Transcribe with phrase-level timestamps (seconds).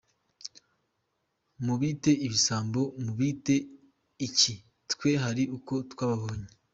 [1.65, 3.55] Mubite ibisambo mubite
[4.27, 4.53] iki
[4.91, 6.49] twe hari uko twababonye.”